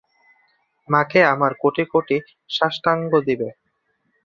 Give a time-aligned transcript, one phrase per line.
[0.89, 2.17] মাকে আমার কোটি কোটি
[2.49, 3.49] সাষ্টাঙ্গ দিবে।